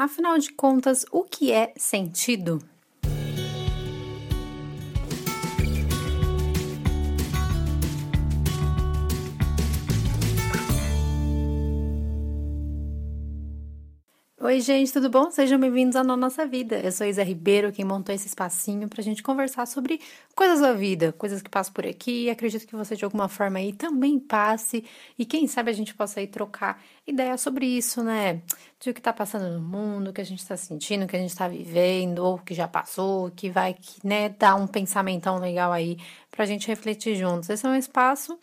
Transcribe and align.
Afinal 0.00 0.38
de 0.38 0.50
contas, 0.50 1.04
o 1.12 1.24
que 1.24 1.52
é 1.52 1.74
sentido? 1.76 2.58
Oi, 14.50 14.60
gente, 14.60 14.92
tudo 14.92 15.08
bom? 15.08 15.30
Sejam 15.30 15.60
bem-vindos 15.60 15.94
à 15.94 16.02
Nossa 16.02 16.44
Vida. 16.44 16.80
Eu 16.80 16.90
sou 16.90 17.06
Isa 17.06 17.22
Ribeiro, 17.22 17.70
quem 17.70 17.84
montou 17.84 18.12
esse 18.12 18.26
espacinho 18.26 18.88
para 18.88 19.00
a 19.00 19.04
gente 19.04 19.22
conversar 19.22 19.64
sobre 19.64 20.00
coisas 20.34 20.58
da 20.58 20.72
vida, 20.72 21.12
coisas 21.12 21.40
que 21.40 21.48
passam 21.48 21.72
por 21.72 21.86
aqui. 21.86 22.28
Acredito 22.28 22.66
que 22.66 22.74
você, 22.74 22.96
de 22.96 23.04
alguma 23.04 23.28
forma, 23.28 23.60
aí 23.60 23.72
também 23.72 24.18
passe 24.18 24.84
e 25.16 25.24
quem 25.24 25.46
sabe 25.46 25.70
a 25.70 25.72
gente 25.72 25.94
possa 25.94 26.18
aí 26.18 26.26
trocar 26.26 26.82
ideias 27.06 27.40
sobre 27.40 27.64
isso, 27.64 28.02
né? 28.02 28.42
De 28.80 28.90
o 28.90 28.92
que 28.92 28.98
está 28.98 29.12
passando 29.12 29.48
no 29.56 29.62
mundo, 29.62 30.08
o 30.08 30.12
que 30.12 30.20
a 30.20 30.26
gente 30.26 30.40
está 30.40 30.56
sentindo, 30.56 31.04
o 31.04 31.06
que 31.06 31.14
a 31.14 31.20
gente 31.20 31.30
está 31.30 31.46
vivendo, 31.46 32.18
ou 32.18 32.36
que 32.36 32.52
já 32.52 32.66
passou, 32.66 33.30
que 33.30 33.50
vai, 33.50 33.76
né, 34.02 34.30
dar 34.30 34.56
um 34.56 34.66
pensamentão 34.66 35.38
legal 35.38 35.70
aí 35.70 35.96
para 36.28 36.42
a 36.42 36.46
gente 36.46 36.66
refletir 36.66 37.14
juntos. 37.14 37.48
Esse 37.48 37.64
é 37.64 37.68
um 37.68 37.76
espaço 37.76 38.36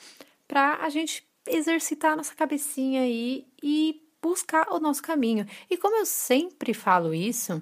para 0.48 0.76
a 0.76 0.88
gente 0.88 1.28
exercitar 1.46 2.14
a 2.14 2.16
nossa 2.16 2.34
cabecinha 2.34 3.02
aí 3.02 3.46
e 3.62 4.07
buscar 4.28 4.68
o 4.72 4.80
nosso 4.80 5.02
caminho. 5.02 5.46
E 5.70 5.78
como 5.78 5.96
eu 5.96 6.06
sempre 6.06 6.74
falo 6.74 7.14
isso, 7.14 7.62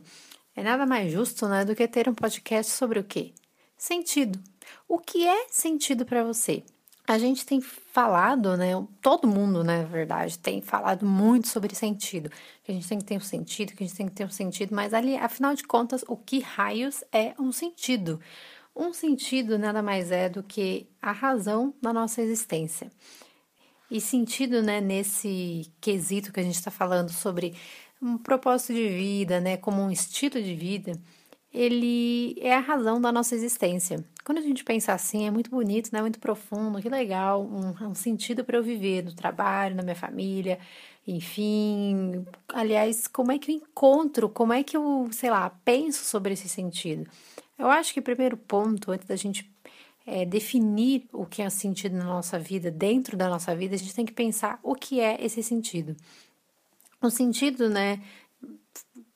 é 0.56 0.64
nada 0.64 0.86
mais 0.86 1.12
justo 1.12 1.48
né, 1.48 1.64
do 1.64 1.76
que 1.76 1.88
ter 1.88 2.10
um 2.10 2.16
podcast 2.16 2.72
sobre 2.72 3.00
o 3.00 3.04
quê? 3.04 3.34
Sentido. 3.78 4.40
O 4.88 4.98
que 4.98 5.28
é 5.28 5.48
sentido 5.50 6.06
para 6.06 6.24
você? 6.24 6.64
A 7.08 7.20
gente 7.20 7.46
tem 7.46 7.62
falado, 7.62 8.58
né? 8.58 8.72
Todo 9.00 9.28
mundo, 9.28 9.64
né, 9.64 9.84
na 9.84 9.88
verdade, 9.88 10.40
tem 10.40 10.60
falado 10.60 11.06
muito 11.06 11.48
sobre 11.48 11.76
sentido. 11.76 12.32
Que 12.64 12.72
a 12.72 12.74
gente 12.74 12.88
tem 12.88 12.98
que 12.98 13.06
ter 13.06 13.18
um 13.18 13.22
sentido, 13.22 13.74
que 13.74 13.84
a 13.84 13.88
gente 13.88 13.96
tem 13.96 14.08
que 14.08 14.16
ter 14.16 14.26
um 14.26 14.30
sentido, 14.30 14.74
mas 14.74 14.92
ali, 14.92 15.16
afinal 15.16 15.54
de 15.54 15.64
contas, 15.64 16.04
o 16.08 16.18
que 16.18 16.40
raios 16.40 17.04
é 17.12 17.36
um 17.40 17.52
sentido? 17.52 18.20
Um 18.76 18.92
sentido 18.92 19.60
nada 19.60 19.84
mais 19.84 20.12
é 20.12 20.28
do 20.28 20.42
que 20.42 20.88
a 21.00 21.12
razão 21.12 21.74
da 21.80 21.94
nossa 21.94 22.22
existência. 22.22 22.90
E 23.90 24.02
sentido, 24.02 24.62
né, 24.62 24.82
nesse 24.82 25.72
quesito 25.80 26.34
que 26.34 26.40
a 26.40 26.44
gente 26.44 26.56
está 26.56 26.72
falando 26.72 27.12
sobre 27.12 27.54
um 28.02 28.18
propósito 28.18 28.74
de 28.74 28.88
vida, 28.88 29.40
né, 29.40 29.58
como 29.58 29.82
um 29.82 29.92
estilo 29.92 30.42
de 30.42 30.56
vida, 30.56 31.00
ele 31.54 32.36
é 32.42 32.54
a 32.54 32.60
razão 32.60 33.00
da 33.00 33.12
nossa 33.12 33.34
existência. 33.34 34.04
Quando 34.26 34.40
a 34.40 34.42
gente 34.42 34.64
pensa 34.64 34.92
assim, 34.92 35.26
é 35.26 35.32
muito 35.32 35.50
bonito, 35.50 35.90
né, 35.94 36.02
muito 36.02 36.20
profundo, 36.20 36.82
que 36.82 36.90
legal, 36.90 37.44
um, 37.44 37.90
um 37.90 37.96
sentido 37.96 38.44
para 38.44 38.58
eu 38.58 38.64
viver 38.64 39.04
no 39.04 39.14
trabalho, 39.14 39.76
na 39.76 39.84
minha 39.84 39.96
família, 39.96 40.60
enfim. 41.08 42.26
Aliás, 42.50 43.08
como 43.08 43.32
é 43.32 43.40
que 43.40 43.52
eu 43.52 43.56
encontro, 43.56 44.28
como 44.28 44.52
é 44.52 44.64
que 44.64 44.76
eu, 44.76 45.08
sei 45.12 45.30
lá, 45.30 45.50
penso 45.64 46.04
sobre 46.04 46.34
esse 46.34 46.50
sentido? 46.50 47.10
Eu 47.58 47.70
acho 47.70 47.94
que 47.94 48.00
o 48.00 48.04
primeiro 48.04 48.36
ponto, 48.36 48.92
antes 48.92 49.08
da 49.08 49.16
gente 49.16 49.50
é, 50.06 50.24
definir 50.26 51.08
o 51.12 51.26
que 51.26 51.42
é 51.42 51.50
sentido 51.50 51.98
na 51.98 52.06
nossa 52.06 52.38
vida, 52.38 52.70
dentro 52.70 53.18
da 53.18 53.28
nossa 53.28 53.56
vida, 53.56 53.76
a 53.76 53.78
gente 53.78 53.96
tem 53.96 54.06
que 54.06 54.14
pensar 54.14 54.60
o 54.62 54.76
que 54.76 55.00
é 55.00 55.18
esse 55.24 55.42
sentido. 55.42 55.96
O 57.02 57.10
sentido, 57.10 57.70
né, 57.70 58.02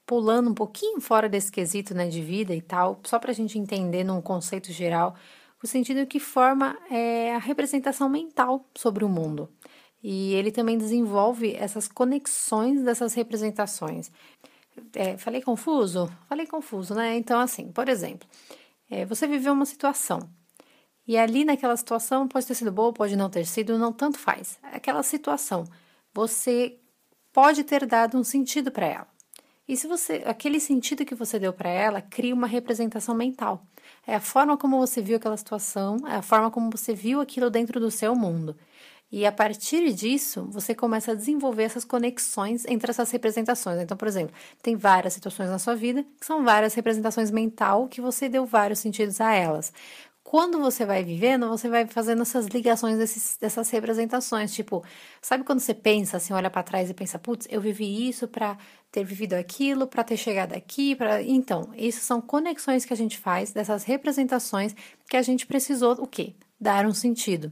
pulando 0.06 0.50
um 0.50 0.54
pouquinho 0.54 1.00
fora 1.00 1.30
desse 1.30 1.52
quesito, 1.52 1.94
né, 1.94 2.08
de 2.08 2.22
vida 2.22 2.56
e 2.56 2.62
tal, 2.62 3.00
só 3.04 3.20
para 3.20 3.32
a 3.32 3.36
gente 3.36 3.60
entender 3.60 4.04
num 4.04 4.22
conceito 4.22 4.72
geral, 4.72 5.16
o 5.62 5.68
sentido 5.68 6.08
que 6.08 6.20
forma 6.20 6.78
é 6.90 7.36
a 7.36 7.40
representação 7.40 8.10
mental 8.10 8.66
sobre 8.76 9.06
o 9.06 9.10
mundo. 9.10 9.50
E 10.02 10.34
ele 10.34 10.52
também 10.52 10.78
desenvolve 10.78 11.54
essas 11.54 11.88
conexões 11.88 12.82
dessas 12.82 13.14
representações. 13.14 14.10
É, 14.94 15.18
falei 15.18 15.42
confuso? 15.42 16.10
Falei 16.30 16.48
confuso, 16.48 16.96
né? 16.96 17.18
Então, 17.18 17.40
assim, 17.40 17.70
por 17.70 17.90
exemplo, 17.90 18.28
é, 18.90 19.06
você 19.06 19.28
viveu 19.28 19.52
uma 19.52 19.66
situação 19.66 20.30
e 21.10 21.18
ali 21.18 21.44
naquela 21.44 21.76
situação 21.76 22.28
pode 22.28 22.46
ter 22.46 22.54
sido 22.54 22.72
boa, 22.72 22.94
pode 22.94 23.16
não 23.16 23.32
ter 23.32 23.44
sido, 23.44 23.80
não 23.80 23.92
tanto 23.92 24.20
faz. 24.20 24.60
Aquela 24.62 25.02
situação, 25.02 25.66
você 26.14 26.78
pode 27.34 27.64
ter 27.64 27.84
dado 27.88 28.16
um 28.16 28.24
sentido 28.24 28.70
para 28.70 28.86
ela. 28.86 29.08
E 29.68 29.76
se 29.76 29.88
você, 29.88 30.22
aquele 30.24 30.60
sentido 30.60 31.04
que 31.04 31.16
você 31.16 31.40
deu 31.40 31.52
para 31.52 31.68
ela, 31.68 32.00
cria 32.00 32.32
uma 32.32 32.46
representação 32.46 33.16
mental. 33.16 33.66
É 34.06 34.14
a 34.14 34.20
forma 34.20 34.56
como 34.56 34.78
você 34.78 35.02
viu 35.02 35.18
aquela 35.18 35.36
situação, 35.36 35.98
é 36.08 36.18
a 36.18 36.22
forma 36.22 36.52
como 36.52 36.70
você 36.70 36.94
viu 36.94 37.20
aquilo 37.22 37.50
dentro 37.50 37.80
do 37.80 37.90
seu 37.90 38.16
mundo. 38.16 38.56
E 39.12 39.26
a 39.26 39.32
partir 39.32 39.92
disso, 39.92 40.48
você 40.52 40.76
começa 40.76 41.14
a 41.14 41.16
desenvolver 41.16 41.64
essas 41.64 41.84
conexões 41.84 42.64
entre 42.68 42.92
essas 42.92 43.10
representações. 43.10 43.82
Então, 43.82 43.98
por 43.98 44.08
exemplo, 44.08 44.36
tem 44.62 44.76
várias 44.76 45.14
situações 45.14 45.50
na 45.50 45.58
sua 45.58 45.76
vida 45.76 46.04
que 46.20 46.26
são 46.28 46.44
várias 46.44 46.76
representações 46.76 47.32
mental 47.32 47.88
que 47.88 48.00
você 48.00 48.30
deu 48.30 48.46
vários 48.46 48.78
sentidos 48.78 49.20
a 49.20 49.34
elas 49.34 49.74
quando 50.30 50.60
você 50.60 50.86
vai 50.86 51.04
vivendo, 51.04 51.50
você 51.50 51.68
vai 51.68 51.88
fazendo 51.88 52.22
essas 52.22 52.46
ligações 52.46 53.00
desses, 53.00 53.36
dessas 53.42 53.68
representações. 53.72 54.54
Tipo, 54.54 54.86
sabe 55.20 55.44
quando 55.44 55.60
você 55.60 55.74
pensa 55.74 56.18
assim, 56.18 56.34
olha 56.34 56.52
para 56.52 56.62
trás 56.62 56.88
e 56.88 56.94
pensa, 56.94 57.18
putz, 57.18 57.48
eu 57.50 57.60
vivi 57.60 58.08
isso 58.08 58.28
para 58.28 58.56
ter 58.92 59.04
vivido 59.04 59.34
aquilo, 59.34 59.88
para 59.88 60.04
ter 60.04 60.18
chegado 60.18 60.54
aqui, 60.54 60.96
para 60.96 61.24
então, 61.24 61.74
isso 61.76 62.02
são 62.02 62.22
conexões 62.22 62.86
que 62.86 62.94
a 62.94 62.96
gente 62.96 63.18
faz 63.18 63.52
dessas 63.52 63.84
representações 63.84 64.76
que 65.10 65.18
a 65.18 65.24
gente 65.24 65.48
precisou 65.48 65.94
o 65.94 66.06
quê? 66.06 66.36
Dar 66.62 66.86
um 66.86 66.94
sentido. 66.94 67.52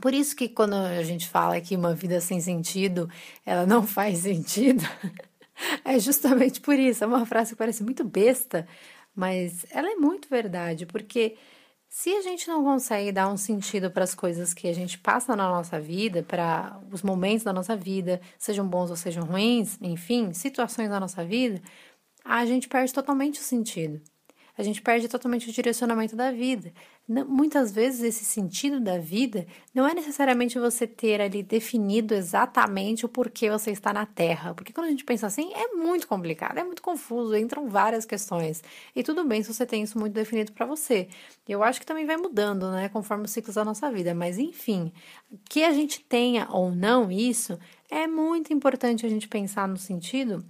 Por 0.00 0.14
isso 0.14 0.36
que 0.36 0.48
quando 0.48 0.74
a 0.74 1.02
gente 1.02 1.28
fala 1.28 1.60
que 1.60 1.74
uma 1.74 1.92
vida 1.92 2.20
sem 2.20 2.40
sentido, 2.40 3.10
ela 3.44 3.66
não 3.66 3.82
faz 3.84 4.18
sentido, 4.20 4.84
é 5.84 5.98
justamente 5.98 6.60
por 6.60 6.78
isso. 6.78 7.02
É 7.02 7.06
uma 7.08 7.26
frase 7.26 7.50
que 7.50 7.58
parece 7.58 7.82
muito 7.82 8.04
besta, 8.04 8.64
mas 9.12 9.66
ela 9.72 9.90
é 9.90 9.96
muito 9.96 10.28
verdade, 10.28 10.86
porque 10.86 11.36
se 11.90 12.14
a 12.14 12.22
gente 12.22 12.46
não 12.48 12.62
consegue 12.62 13.10
dar 13.10 13.28
um 13.28 13.36
sentido 13.36 13.90
para 13.90 14.04
as 14.04 14.14
coisas 14.14 14.54
que 14.54 14.68
a 14.68 14.72
gente 14.72 14.96
passa 14.96 15.34
na 15.34 15.48
nossa 15.50 15.80
vida, 15.80 16.22
para 16.22 16.80
os 16.92 17.02
momentos 17.02 17.44
da 17.44 17.52
nossa 17.52 17.76
vida, 17.76 18.20
sejam 18.38 18.66
bons 18.66 18.90
ou 18.90 18.96
sejam 18.96 19.24
ruins, 19.24 19.76
enfim, 19.82 20.32
situações 20.32 20.88
da 20.88 21.00
nossa 21.00 21.24
vida, 21.24 21.60
a 22.24 22.46
gente 22.46 22.68
perde 22.68 22.94
totalmente 22.94 23.40
o 23.40 23.42
sentido 23.42 24.00
a 24.60 24.62
gente 24.62 24.82
perde 24.82 25.08
totalmente 25.08 25.48
o 25.48 25.52
direcionamento 25.52 26.14
da 26.14 26.30
vida. 26.30 26.72
Não, 27.08 27.26
muitas 27.26 27.72
vezes 27.72 28.02
esse 28.02 28.24
sentido 28.24 28.78
da 28.78 28.98
vida 28.98 29.46
não 29.74 29.88
é 29.88 29.94
necessariamente 29.94 30.58
você 30.58 30.86
ter 30.86 31.20
ali 31.20 31.42
definido 31.42 32.14
exatamente 32.14 33.04
o 33.04 33.08
porquê 33.08 33.50
você 33.50 33.70
está 33.70 33.92
na 33.92 34.04
Terra, 34.04 34.54
porque 34.54 34.72
quando 34.72 34.86
a 34.86 34.90
gente 34.90 35.04
pensa 35.04 35.26
assim 35.26 35.50
é 35.54 35.68
muito 35.68 36.06
complicado, 36.06 36.58
é 36.58 36.64
muito 36.64 36.82
confuso, 36.82 37.34
entram 37.34 37.68
várias 37.68 38.04
questões. 38.04 38.62
E 38.94 39.02
tudo 39.02 39.24
bem 39.24 39.42
se 39.42 39.52
você 39.52 39.64
tem 39.64 39.82
isso 39.82 39.98
muito 39.98 40.12
definido 40.12 40.52
para 40.52 40.66
você. 40.66 41.08
Eu 41.48 41.64
acho 41.64 41.80
que 41.80 41.86
também 41.86 42.06
vai 42.06 42.16
mudando, 42.16 42.70
né, 42.70 42.88
conforme 42.90 43.24
os 43.24 43.30
ciclos 43.30 43.56
da 43.56 43.64
nossa 43.64 43.90
vida, 43.90 44.14
mas 44.14 44.38
enfim, 44.38 44.92
que 45.48 45.64
a 45.64 45.72
gente 45.72 46.04
tenha 46.04 46.46
ou 46.50 46.70
não 46.70 47.10
isso, 47.10 47.58
é 47.90 48.06
muito 48.06 48.52
importante 48.52 49.06
a 49.06 49.08
gente 49.08 49.26
pensar 49.26 49.66
no 49.66 49.78
sentido 49.78 50.44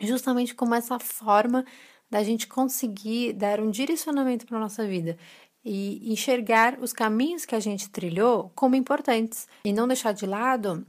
justamente 0.00 0.54
como 0.54 0.74
essa 0.74 0.98
forma 0.98 1.64
da 2.10 2.22
gente 2.22 2.46
conseguir 2.46 3.32
dar 3.34 3.60
um 3.60 3.70
direcionamento 3.70 4.46
para 4.46 4.56
a 4.56 4.60
nossa 4.60 4.86
vida 4.86 5.16
e 5.64 6.10
enxergar 6.12 6.78
os 6.80 6.92
caminhos 6.92 7.44
que 7.44 7.54
a 7.54 7.60
gente 7.60 7.90
trilhou 7.90 8.50
como 8.54 8.74
importantes 8.74 9.46
e 9.64 9.72
não 9.72 9.86
deixar 9.86 10.12
de 10.12 10.26
lado 10.26 10.86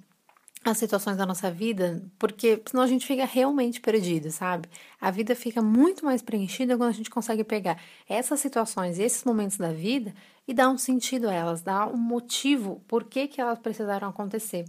as 0.64 0.78
situações 0.78 1.18
da 1.18 1.26
nossa 1.26 1.50
vida, 1.50 2.04
porque 2.20 2.62
senão 2.68 2.84
a 2.84 2.88
gente 2.88 3.06
fica 3.06 3.26
realmente 3.26 3.82
perdido, 3.82 4.30
sabe? 4.30 4.70
A 5.00 5.10
vida 5.10 5.36
fica 5.36 5.62
muito 5.62 6.06
mais 6.06 6.22
preenchida 6.22 6.78
quando 6.78 6.90
a 6.90 6.94
gente 6.94 7.10
consegue 7.10 7.44
pegar 7.44 7.82
essas 8.08 8.40
situações 8.40 9.00
esses 9.00 9.24
momentos 9.24 9.58
da 9.58 9.72
vida 9.74 10.14
e 10.48 10.54
dar 10.54 10.70
um 10.70 10.78
sentido 10.78 11.28
a 11.30 11.34
elas, 11.34 11.64
dar 11.64 11.88
um 11.88 11.98
motivo 11.98 12.82
por 12.88 13.06
que, 13.06 13.28
que 13.28 13.42
elas 13.42 13.58
precisaram 13.58 14.08
acontecer. 14.08 14.66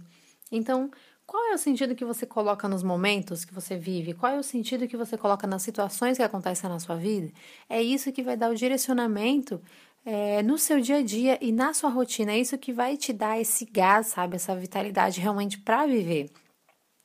Então, 0.51 0.89
qual 1.25 1.51
é 1.51 1.53
o 1.55 1.57
sentido 1.57 1.95
que 1.95 2.05
você 2.05 2.25
coloca 2.25 2.67
nos 2.67 2.83
momentos 2.83 3.45
que 3.45 3.53
você 3.53 3.77
vive? 3.77 4.13
Qual 4.13 4.31
é 4.31 4.37
o 4.37 4.43
sentido 4.43 4.87
que 4.87 4.97
você 4.97 5.17
coloca 5.17 5.47
nas 5.47 5.61
situações 5.61 6.17
que 6.17 6.23
acontecem 6.23 6.69
na 6.69 6.79
sua 6.79 6.95
vida? 6.95 7.31
É 7.69 7.81
isso 7.81 8.11
que 8.11 8.23
vai 8.23 8.35
dar 8.37 8.51
o 8.51 8.55
direcionamento 8.55 9.61
é, 10.05 10.43
no 10.43 10.57
seu 10.57 10.81
dia 10.81 10.97
a 10.97 11.03
dia 11.03 11.37
e 11.41 11.51
na 11.51 11.73
sua 11.73 11.89
rotina. 11.89 12.33
É 12.33 12.39
isso 12.39 12.57
que 12.57 12.73
vai 12.73 12.97
te 12.97 13.13
dar 13.13 13.39
esse 13.39 13.65
gás, 13.65 14.07
sabe? 14.07 14.35
Essa 14.35 14.55
vitalidade 14.55 15.21
realmente 15.21 15.57
para 15.57 15.85
viver. 15.85 16.29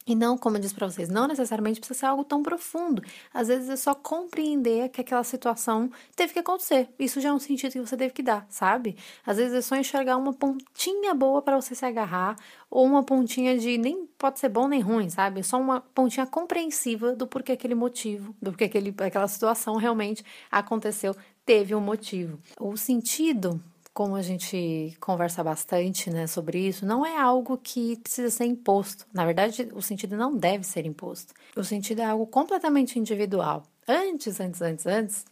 E 0.08 0.14
não, 0.14 0.38
como 0.38 0.56
eu 0.56 0.60
disse 0.62 0.74
para 0.74 0.88
vocês, 0.88 1.10
não 1.10 1.28
necessariamente 1.28 1.80
precisa 1.80 2.00
ser 2.00 2.06
algo 2.06 2.24
tão 2.24 2.42
profundo. 2.42 3.02
Às 3.32 3.48
vezes 3.48 3.68
é 3.68 3.76
só 3.76 3.94
compreender 3.94 4.88
que 4.88 5.02
aquela 5.02 5.22
situação 5.22 5.90
teve 6.16 6.32
que 6.32 6.38
acontecer. 6.38 6.88
Isso 6.98 7.20
já 7.20 7.28
é 7.28 7.32
um 7.32 7.38
sentido 7.38 7.72
que 7.72 7.80
você 7.80 7.94
teve 7.94 8.14
que 8.14 8.22
dar, 8.22 8.46
sabe? 8.48 8.96
Às 9.26 9.36
vezes 9.36 9.52
é 9.52 9.60
só 9.60 9.76
enxergar 9.76 10.16
uma 10.16 10.32
pontinha 10.32 11.12
boa 11.12 11.42
para 11.42 11.60
você 11.60 11.74
se 11.74 11.84
agarrar, 11.84 12.36
ou 12.70 12.86
uma 12.86 13.02
pontinha 13.02 13.58
de 13.58 13.76
nem 13.76 14.07
pode 14.18 14.40
ser 14.40 14.48
bom 14.48 14.68
nem 14.68 14.80
ruim, 14.80 15.08
sabe? 15.08 15.42
Só 15.42 15.60
uma 15.60 15.80
pontinha 15.80 16.26
compreensiva 16.26 17.14
do 17.14 17.26
porquê 17.26 17.52
aquele 17.52 17.74
motivo, 17.74 18.34
do 18.42 18.50
porquê 18.50 18.64
aquele, 18.64 18.94
aquela 18.98 19.28
situação 19.28 19.76
realmente 19.76 20.24
aconteceu, 20.50 21.16
teve 21.46 21.74
um 21.74 21.80
motivo. 21.80 22.38
O 22.60 22.76
sentido 22.76 23.62
como 23.98 24.14
a 24.14 24.22
gente 24.22 24.96
conversa 25.00 25.42
bastante 25.42 26.08
né, 26.08 26.28
sobre 26.28 26.60
isso, 26.60 26.86
não 26.86 27.04
é 27.04 27.18
algo 27.18 27.58
que 27.58 27.96
precisa 27.96 28.30
ser 28.30 28.44
imposto. 28.44 29.04
Na 29.12 29.26
verdade, 29.26 29.68
o 29.72 29.82
sentido 29.82 30.16
não 30.16 30.36
deve 30.36 30.62
ser 30.62 30.86
imposto. 30.86 31.34
O 31.56 31.64
sentido 31.64 32.02
é 32.02 32.04
algo 32.04 32.24
completamente 32.24 32.96
individual. 32.96 33.64
Antes, 33.88 34.38
antes, 34.38 34.62
antes, 34.62 34.86
antes, 34.86 35.24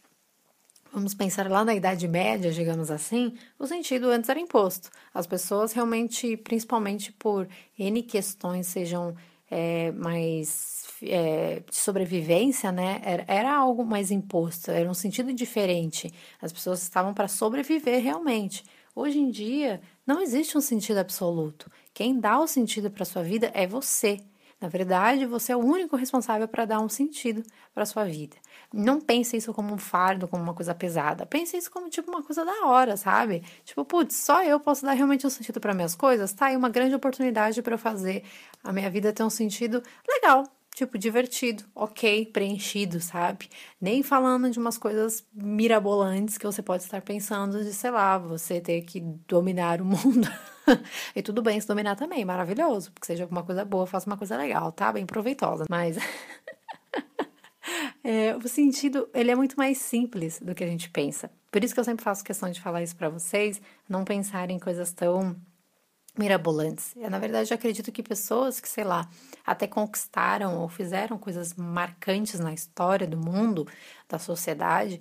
vamos 0.93 1.15
pensar 1.15 1.51
lá 1.51 1.65
na 1.65 1.75
Idade 1.75 2.09
Média, 2.09 2.51
digamos 2.51 2.91
assim, 2.91 3.35
o 3.59 3.67
sentido 3.67 4.09
antes 4.09 4.29
era 4.29 4.41
imposto. 4.41 4.91
As 5.13 5.27
pessoas 5.27 5.73
realmente, 5.73 6.37
principalmente 6.37 7.13
por 7.13 7.49
N 7.79 8.03
questões, 8.03 8.67
sejam 8.67 9.15
é, 9.51 9.93
mais 9.93 10.85
é, 11.03 11.61
de 11.69 11.77
sobrevivência, 11.77 12.73
né? 12.73 13.01
Era, 13.05 13.25
era 13.29 13.57
algo 13.57 13.85
mais 13.85 14.11
imposto, 14.11 14.71
era 14.71 14.89
um 14.89 14.95
sentido 14.95 15.33
diferente. 15.33 16.13
As 16.41 16.53
pessoas 16.53 16.83
estavam 16.83 17.15
para 17.15 17.29
sobreviver 17.29 18.03
realmente. 18.03 18.65
Hoje 18.95 19.19
em 19.19 19.31
dia, 19.31 19.81
não 20.07 20.21
existe 20.23 20.57
um 20.57 20.61
sentido 20.61 20.99
absoluto. 20.99 21.71
Quem 21.93 22.19
dá 22.19 22.41
o 22.41 22.47
sentido 22.47 22.91
para 22.91 23.05
sua 23.05 23.23
vida 23.23 23.51
é 23.55 23.67
você. 23.67 24.21
Na 24.59 24.69
verdade, 24.69 25.27
você 25.27 25.53
é 25.53 25.57
o 25.57 25.61
único 25.61 25.97
responsável 25.97 26.49
para 26.49 26.65
dar 26.65 26.81
um 26.81 26.89
sentido 26.89 27.43
para 27.75 27.85
sua 27.85 28.05
vida. 28.05 28.37
Não 28.73 28.99
pense 29.01 29.37
isso 29.37 29.53
como 29.53 29.75
um 29.75 29.77
fardo, 29.77 30.27
como 30.27 30.43
uma 30.43 30.55
coisa 30.55 30.75
pesada. 30.75 31.27
Pense 31.27 31.57
isso 31.57 31.71
como 31.71 31.91
tipo 31.91 32.11
uma 32.11 32.23
coisa 32.23 32.43
da 32.43 32.67
hora, 32.67 32.97
sabe? 32.97 33.43
Tipo, 33.65 33.85
putz, 33.85 34.17
só 34.17 34.43
eu 34.43 34.59
posso 34.59 34.85
dar 34.87 34.93
realmente 34.95 35.27
um 35.27 35.31
sentido 35.31 35.61
para 35.61 35.75
minhas 35.75 35.95
coisas. 35.95 36.33
Tá 36.33 36.47
aí 36.47 36.57
uma 36.57 36.71
grande 36.71 36.95
oportunidade 36.95 37.61
para 37.61 37.75
eu 37.75 37.79
fazer 37.79 38.25
a 38.65 38.73
minha 38.73 38.91
vida 38.91 39.13
ter 39.13 39.23
um 39.23 39.31
sentido 39.31 39.83
legal, 40.09 40.45
tipo, 40.77 40.99
divertido, 40.99 41.65
ok, 41.75 42.27
preenchido, 42.27 43.01
sabe? 43.01 43.49
Nem 43.81 44.03
falando 44.03 44.51
de 44.51 44.59
umas 44.59 44.77
coisas 44.77 45.25
mirabolantes 45.33 46.37
que 46.37 46.45
você 46.45 46.63
pode 46.63 46.83
estar 46.83 47.01
pensando 47.01 47.65
de, 47.65 47.73
sei 47.73 47.91
lá, 47.91 48.19
você 48.19 48.61
ter 48.61 48.83
que 48.83 49.01
dominar 49.27 49.81
o 49.81 49.87
mundo. 49.87 50.29
e 51.17 51.23
tudo 51.23 51.41
bem 51.41 51.59
se 51.59 51.67
dominar 51.67 51.97
também, 51.97 52.27
maravilhoso, 52.27 52.93
porque 52.93 53.07
seja 53.07 53.25
alguma 53.25 53.43
coisa 53.43 53.65
boa, 53.65 53.87
faça 53.87 54.07
uma 54.07 54.19
coisa 54.19 54.37
legal, 54.37 54.71
tá? 54.71 54.93
Bem 54.93 55.07
proveitosa. 55.07 55.65
Mas 55.71 55.97
é, 58.05 58.37
o 58.37 58.47
sentido, 58.47 59.09
ele 59.15 59.31
é 59.31 59.35
muito 59.35 59.57
mais 59.57 59.79
simples 59.79 60.39
do 60.41 60.55
que 60.55 60.63
a 60.63 60.69
gente 60.69 60.91
pensa. 60.91 61.31
Por 61.51 61.65
isso 61.65 61.73
que 61.73 61.81
eu 61.81 61.85
sempre 61.85 62.05
faço 62.05 62.23
questão 62.23 62.51
de 62.51 62.61
falar 62.61 62.83
isso 62.83 62.97
para 62.97 63.09
vocês, 63.09 63.63
não 63.89 64.05
pensar 64.05 64.51
em 64.51 64.59
coisas 64.59 64.93
tão 64.93 65.35
mirabolantes. 66.19 66.95
Eu, 66.97 67.11
na 67.11 67.19
verdade, 67.19 67.53
acredito 67.53 67.93
que 67.93 68.03
pessoas 68.03 68.61
que, 68.61 68.69
sei 68.69 68.85
lá, 68.85 69.09
até 69.45 69.67
conquistaram 69.67 70.59
ou 70.61 70.69
fizeram 70.69 71.19
coisas 71.19 71.55
marcantes 71.55 72.41
na 72.41 72.53
história 72.53 73.07
do 73.07 73.17
mundo, 73.17 73.67
da 74.09 74.19
sociedade, 74.19 75.01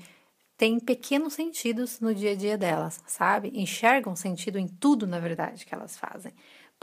têm 0.58 0.80
pequenos 0.80 1.34
sentidos 1.34 2.00
no 2.00 2.14
dia 2.14 2.32
a 2.32 2.36
dia 2.36 2.58
delas, 2.58 3.02
sabe? 3.08 3.52
Enxergam 3.54 4.16
sentido 4.16 4.58
em 4.58 4.68
tudo, 4.68 5.06
na 5.06 5.20
verdade, 5.20 5.66
que 5.66 5.74
elas 5.74 5.98
fazem. 5.98 6.34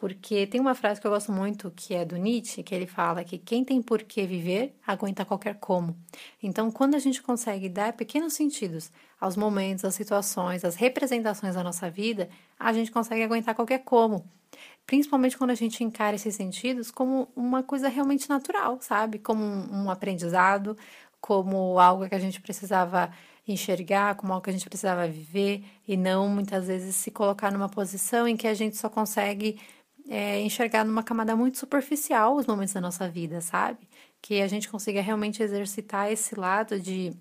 Porque 0.02 0.49
tem 0.49 0.60
uma 0.60 0.75
frase 0.75 1.00
que 1.00 1.06
eu 1.06 1.12
gosto 1.12 1.31
muito, 1.31 1.72
que 1.76 1.94
é 1.94 2.04
do 2.04 2.16
Nietzsche, 2.16 2.64
que 2.64 2.75
ele 2.75 2.88
fala 2.88 3.22
que 3.22 3.38
quem 3.38 3.64
tem 3.64 3.81
por 3.81 4.02
que 4.02 4.26
viver, 4.26 4.75
aguenta 4.84 5.25
qualquer 5.25 5.54
como. 5.60 5.96
Então, 6.43 6.72
quando 6.72 6.96
a 6.96 6.99
gente 6.99 7.22
consegue 7.22 7.69
dar 7.69 7.93
pequenos 7.93 8.32
sentidos 8.32 8.90
aos 9.20 9.37
momentos, 9.37 9.84
às 9.84 9.94
situações, 9.94 10.64
às 10.64 10.75
representações 10.75 11.54
da 11.54 11.62
nossa 11.62 11.88
vida, 11.88 12.28
a 12.58 12.72
gente 12.72 12.90
consegue 12.90 13.22
aguentar 13.22 13.54
qualquer 13.54 13.84
como. 13.84 14.28
Principalmente 14.84 15.38
quando 15.38 15.50
a 15.50 15.54
gente 15.54 15.84
encara 15.84 16.16
esses 16.16 16.34
sentidos 16.34 16.90
como 16.90 17.28
uma 17.37 17.62
coisa 17.62 17.88
realmente 17.88 18.28
natural, 18.28 18.78
sabe? 18.81 19.20
Como 19.20 19.44
um, 19.44 19.88
aprendizado, 19.88 20.76
como 21.20 21.78
algo 21.78 22.08
que 22.08 22.14
a 22.16 22.19
gente 22.19 22.40
precisava 22.40 23.12
enxergar, 23.46 24.16
como 24.16 24.32
algo 24.32 24.43
que 24.43 24.50
a 24.50 24.52
gente 24.52 24.69
precisava 24.69 25.06
viver, 25.06 25.62
e 25.87 25.96
não 25.96 26.28
muitas 26.28 26.66
vezes 26.66 26.96
se 26.96 27.12
colocar 27.12 27.52
numa 27.52 27.69
posição 27.69 28.26
em 28.26 28.37
que 28.37 28.49
a 28.49 28.54
gente 28.54 28.76
só 28.76 28.88
consegue 28.88 29.60
é, 30.08 30.40
enxergar 30.40 30.84
numa 30.84 31.02
camada 31.02 31.37
muito 31.37 31.58
superficial 31.58 32.37
os 32.37 32.46
momentos 32.46 32.75
da 32.75 32.81
nossa 32.81 33.08
vida, 33.08 33.40
sabe? 33.40 33.88
Que 34.20 34.40
a 34.43 34.49
gente 34.49 34.69
consiga 34.69 35.00
realmente 35.00 35.43
exercitar 35.43 36.10
esse 36.10 36.34
lado 36.38 36.78
de 36.81 37.12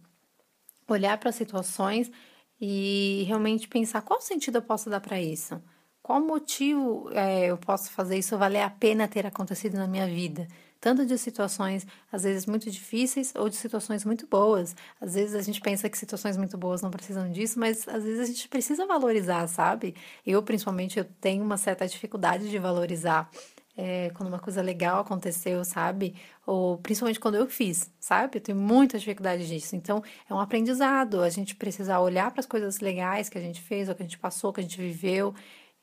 olhar 0.88 1.18
para 1.18 1.30
as 1.30 1.36
situações 1.36 2.12
e 2.60 3.24
realmente 3.28 3.68
pensar 3.68 4.02
qual 4.02 4.22
sentido 4.22 4.58
eu 4.58 4.62
posso 4.62 4.90
dar 4.90 5.00
para 5.02 5.20
isso. 5.22 5.62
Qual 6.02 6.20
motivo 6.20 7.10
é, 7.14 7.46
eu 7.48 7.58
posso 7.58 7.92
fazer 7.92 8.18
isso 8.18 8.38
valer 8.38 8.62
a 8.62 8.70
pena 8.70 9.08
ter 9.08 9.26
acontecido 9.26 9.76
na 9.78 9.88
minha 9.88 10.08
vida? 10.08 10.48
Tanto 10.82 11.06
de 11.06 11.16
situações, 11.16 11.86
às 12.12 12.24
vezes, 12.24 12.48
muito 12.48 12.70
difíceis 12.72 13.32
ou 13.36 13.48
de 13.48 13.56
situações 13.56 14.04
muito 14.04 14.26
boas. 14.26 14.76
Às 15.00 15.14
vezes 15.14 15.36
a 15.36 15.42
gente 15.42 15.62
pensa 15.62 15.88
que 15.88 15.96
situações 15.96 16.36
muito 16.36 16.58
boas 16.58 16.82
não 16.82 16.90
precisam 16.90 17.32
disso, 17.32 17.60
mas 17.60 17.88
às 17.88 18.04
vezes 18.04 18.20
a 18.20 18.26
gente 18.26 18.48
precisa 18.48 18.88
valorizar, 18.88 19.48
sabe? 19.48 19.96
Eu, 20.26 20.42
principalmente, 20.42 20.98
eu 20.98 21.06
tenho 21.06 21.44
uma 21.44 21.56
certa 21.56 21.88
dificuldade 21.88 22.50
de 22.50 22.58
valorizar 22.58 23.30
é, 23.78 24.10
quando 24.16 24.30
uma 24.30 24.40
coisa 24.40 24.62
legal 24.62 25.02
aconteceu, 25.02 25.64
sabe? 25.64 26.16
Ou 26.46 26.78
principalmente 26.80 27.20
quando 27.20 27.36
eu 27.36 27.48
fiz, 27.48 27.92
sabe? 28.00 28.38
Eu 28.38 28.42
tenho 28.42 28.58
muita 28.58 28.98
dificuldade 28.98 29.48
disso. 29.48 29.76
Então, 29.76 30.04
é 30.30 30.34
um 30.34 30.40
aprendizado. 30.40 31.22
A 31.22 31.30
gente 31.30 31.56
precisa 31.56 32.00
olhar 32.00 32.32
para 32.32 32.40
as 32.40 32.46
coisas 32.46 32.80
legais 32.80 33.30
que 33.30 33.38
a 33.38 33.42
gente 33.42 33.62
fez, 33.62 33.88
ou 33.88 33.96
que 33.96 34.02
a 34.02 34.06
gente 34.06 34.18
passou, 34.18 34.52
que 34.52 34.60
a 34.60 34.64
gente 34.64 34.80
viveu, 34.80 35.34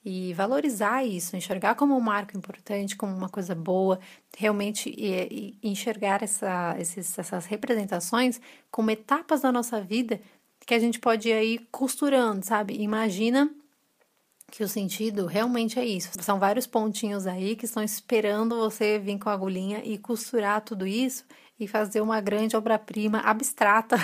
e 0.08 0.32
valorizar 0.32 1.04
isso, 1.04 1.36
enxergar 1.36 1.74
como 1.74 1.94
um 1.94 2.00
marco 2.00 2.34
importante, 2.34 2.96
como 2.96 3.14
uma 3.14 3.28
coisa 3.28 3.54
boa, 3.54 4.00
realmente 4.38 4.88
e, 4.88 5.58
e 5.62 5.68
enxergar 5.68 6.22
essa, 6.22 6.74
esses, 6.78 7.18
essas 7.18 7.44
representações 7.44 8.40
como 8.70 8.90
etapas 8.90 9.42
da 9.42 9.52
nossa 9.52 9.82
vida 9.82 10.18
que 10.66 10.72
a 10.72 10.78
gente 10.78 10.98
pode 10.98 11.28
ir 11.28 11.34
aí 11.34 11.58
costurando, 11.70 12.42
sabe? 12.42 12.74
Imagina 12.80 13.50
que 14.50 14.64
o 14.64 14.68
sentido 14.68 15.26
realmente 15.26 15.78
é 15.78 15.84
isso. 15.84 16.08
São 16.22 16.38
vários 16.38 16.66
pontinhos 16.66 17.26
aí 17.26 17.54
que 17.54 17.66
estão 17.66 17.82
esperando 17.82 18.56
você 18.56 18.98
vir 18.98 19.18
com 19.18 19.28
a 19.28 19.34
agulhinha 19.34 19.82
e 19.84 19.98
costurar 19.98 20.62
tudo 20.62 20.86
isso 20.86 21.26
e 21.60 21.68
fazer 21.68 22.00
uma 22.00 22.18
grande 22.18 22.56
obra-prima 22.56 23.18
abstrata 23.20 23.96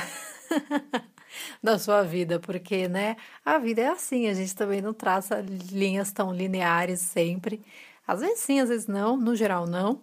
da 1.63 1.79
sua 1.79 2.03
vida, 2.03 2.39
porque, 2.41 2.89
né, 2.89 3.17
a 3.45 3.59
vida 3.59 3.83
é 3.83 3.89
assim, 3.89 4.29
a 4.29 4.35
gente 4.35 4.55
também 4.55 4.81
não 4.81 4.93
traça 4.95 5.41
linhas 5.71 6.13
tão 6.13 6.33
lineares 6.33 7.01
sempre. 7.01 7.63
Às 8.07 8.21
vezes 8.21 8.41
sim, 8.41 8.61
às 8.61 8.69
vezes 8.69 8.87
não, 8.87 9.17
no 9.17 9.35
geral 9.35 9.67
não, 9.67 10.01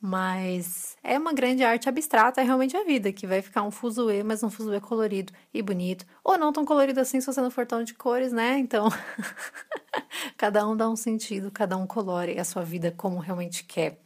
mas 0.00 0.96
é 1.02 1.18
uma 1.18 1.32
grande 1.32 1.62
arte 1.62 1.88
abstrata, 1.88 2.40
é 2.40 2.44
realmente 2.44 2.76
a 2.76 2.84
vida, 2.84 3.12
que 3.12 3.26
vai 3.26 3.40
ficar 3.42 3.62
um 3.62 3.70
fuzuê, 3.70 4.22
mas 4.22 4.42
um 4.42 4.50
fuzuê 4.50 4.80
colorido 4.80 5.32
e 5.54 5.62
bonito, 5.62 6.04
ou 6.24 6.36
não 6.38 6.52
tão 6.52 6.64
colorido 6.64 7.00
assim 7.00 7.20
se 7.20 7.26
você 7.26 7.40
não 7.40 7.50
for 7.50 7.66
tão 7.66 7.84
de 7.84 7.94
cores, 7.94 8.32
né? 8.32 8.58
Então, 8.58 8.88
cada 10.36 10.66
um 10.66 10.76
dá 10.76 10.88
um 10.88 10.96
sentido, 10.96 11.50
cada 11.50 11.76
um 11.76 11.86
colore 11.86 12.38
a 12.38 12.44
sua 12.44 12.62
vida 12.62 12.92
como 12.96 13.18
realmente 13.18 13.64
quer. 13.64 13.98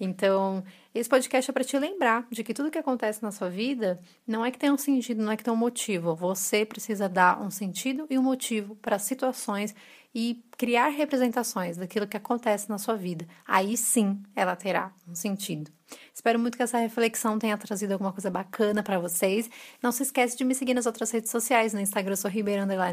Então, 0.00 0.64
esse 0.98 1.08
podcast 1.08 1.50
é 1.50 1.52
para 1.52 1.64
te 1.64 1.78
lembrar 1.78 2.26
de 2.30 2.42
que 2.42 2.54
tudo 2.54 2.70
que 2.70 2.78
acontece 2.78 3.22
na 3.22 3.30
sua 3.30 3.50
vida 3.50 4.00
não 4.26 4.44
é 4.44 4.50
que 4.50 4.58
tem 4.58 4.70
um 4.70 4.78
sentido, 4.78 5.22
não 5.22 5.30
é 5.30 5.36
que 5.36 5.44
tem 5.44 5.52
um 5.52 5.56
motivo. 5.56 6.14
Você 6.14 6.64
precisa 6.64 7.08
dar 7.08 7.40
um 7.40 7.50
sentido 7.50 8.06
e 8.08 8.18
um 8.18 8.22
motivo 8.22 8.74
para 8.76 8.98
situações 8.98 9.74
e 10.14 10.42
criar 10.56 10.88
representações 10.88 11.76
daquilo 11.76 12.06
que 12.06 12.16
acontece 12.16 12.70
na 12.70 12.78
sua 12.78 12.96
vida. 12.96 13.26
Aí 13.46 13.76
sim 13.76 14.22
ela 14.34 14.56
terá 14.56 14.90
um 15.06 15.14
sentido. 15.14 15.75
Espero 16.12 16.38
muito 16.38 16.56
que 16.56 16.62
essa 16.62 16.78
reflexão 16.78 17.38
tenha 17.38 17.56
trazido 17.56 17.92
alguma 17.92 18.12
coisa 18.12 18.30
bacana 18.30 18.82
para 18.82 18.98
vocês. 18.98 19.48
Não 19.82 19.92
se 19.92 20.02
esquece 20.02 20.36
de 20.36 20.44
me 20.44 20.54
seguir 20.54 20.74
nas 20.74 20.86
outras 20.86 21.10
redes 21.10 21.30
sociais. 21.30 21.72
No 21.72 21.80
Instagram 21.80 22.12
eu 22.12 22.16
sou 22.16 22.30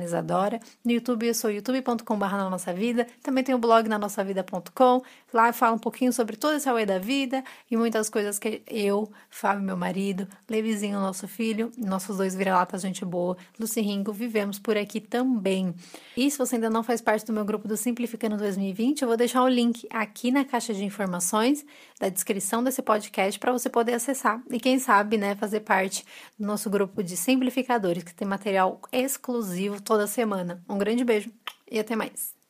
Isadora. 0.03 0.59
No 0.83 0.91
YouTube 0.91 1.25
eu 1.25 1.33
sou 1.33 1.49
youtube.com.br 1.49 2.25
na 2.25 2.49
nossa 2.49 2.73
vida. 2.73 3.07
Também 3.21 3.43
tem 3.43 3.55
o 3.55 3.57
blog 3.57 3.87
na 3.87 3.97
nossa 3.97 4.23
vida.com. 4.23 5.01
Lá 5.33 5.47
eu 5.47 5.53
falo 5.53 5.75
um 5.75 5.79
pouquinho 5.79 6.13
sobre 6.13 6.35
todo 6.35 6.55
esse 6.55 6.69
away 6.69 6.85
da 6.85 6.99
vida 6.99 7.43
e 7.71 7.75
muitas 7.75 8.09
coisas 8.09 8.37
que 8.37 8.61
eu, 8.67 9.11
Fábio, 9.29 9.63
meu 9.63 9.75
marido, 9.75 10.27
Levizinho, 10.47 10.99
nosso 10.99 11.27
filho, 11.27 11.71
nossos 11.75 12.17
dois 12.17 12.35
vira-latas, 12.35 12.83
gente 12.83 13.03
boa, 13.03 13.35
Lucy 13.59 13.81
Ringo, 13.81 14.13
vivemos 14.13 14.59
por 14.59 14.77
aqui 14.77 14.99
também. 14.99 15.73
E 16.15 16.29
se 16.29 16.37
você 16.37 16.55
ainda 16.55 16.69
não 16.69 16.83
faz 16.83 17.01
parte 17.01 17.25
do 17.25 17.33
meu 17.33 17.43
grupo 17.43 17.67
do 17.67 17.75
Simplificando 17.75 18.37
2020, 18.37 19.01
eu 19.01 19.07
vou 19.07 19.17
deixar 19.17 19.41
o 19.41 19.47
link 19.47 19.87
aqui 19.89 20.29
na 20.29 20.45
caixa 20.45 20.71
de 20.71 20.83
informações 20.83 21.65
da 21.99 22.09
descrição 22.09 22.63
desse 22.63 22.82
podcast 22.83 23.39
para 23.39 23.51
você 23.51 23.69
poder 23.69 23.93
acessar 23.93 24.41
e 24.49 24.59
quem 24.59 24.77
sabe, 24.77 25.17
né, 25.17 25.35
fazer 25.35 25.61
parte 25.61 26.05
do 26.37 26.45
nosso 26.45 26.69
grupo 26.69 27.01
de 27.01 27.17
simplificadores 27.17 28.03
que 28.03 28.13
tem 28.13 28.27
material 28.27 28.79
exclusivo 28.91 29.81
toda 29.81 30.05
semana. 30.05 30.63
Um 30.69 30.77
grande 30.77 31.03
beijo 31.03 31.31
e 31.69 31.79
até 31.79 31.95
mais. 31.95 32.42